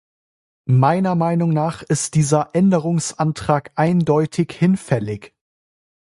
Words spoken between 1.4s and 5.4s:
nach ist dieser Änderungsantrag eindeutig hinfällig.